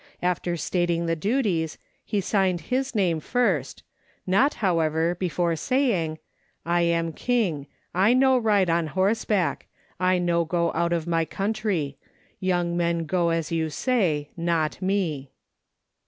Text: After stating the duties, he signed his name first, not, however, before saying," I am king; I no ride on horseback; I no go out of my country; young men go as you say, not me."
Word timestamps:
After 0.23 0.57
stating 0.57 1.05
the 1.05 1.15
duties, 1.15 1.77
he 2.03 2.21
signed 2.21 2.61
his 2.73 2.95
name 2.95 3.19
first, 3.19 3.83
not, 4.25 4.55
however, 4.55 5.13
before 5.13 5.55
saying," 5.55 6.17
I 6.65 6.81
am 6.81 7.13
king; 7.13 7.67
I 7.93 8.15
no 8.15 8.35
ride 8.35 8.67
on 8.67 8.87
horseback; 8.87 9.67
I 9.99 10.17
no 10.17 10.43
go 10.43 10.71
out 10.73 10.91
of 10.91 11.05
my 11.05 11.23
country; 11.23 11.99
young 12.39 12.75
men 12.75 13.05
go 13.05 13.29
as 13.29 13.51
you 13.51 13.69
say, 13.69 14.31
not 14.35 14.81
me." 14.81 15.29